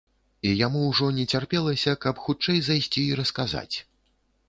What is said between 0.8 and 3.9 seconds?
ўжо не цярпелася, каб хутчэй зайсці і расказаць.